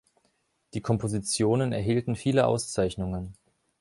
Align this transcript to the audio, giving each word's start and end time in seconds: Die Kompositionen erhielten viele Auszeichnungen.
Die 0.73 0.81
Kompositionen 0.81 1.73
erhielten 1.73 2.15
viele 2.15 2.47
Auszeichnungen. 2.47 3.35